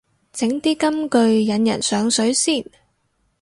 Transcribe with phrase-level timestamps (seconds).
[0.33, 2.65] 整啲金句引人上水先